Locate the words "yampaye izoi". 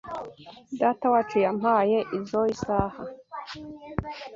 1.45-2.53